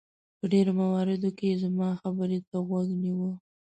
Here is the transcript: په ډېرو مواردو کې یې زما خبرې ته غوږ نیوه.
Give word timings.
په 0.37 0.45
ډېرو 0.51 0.71
مواردو 0.81 1.29
کې 1.37 1.45
یې 1.51 1.55
زما 1.63 1.89
خبرې 2.01 2.39
ته 2.49 2.57
غوږ 2.67 2.87
نیوه. 3.03 3.31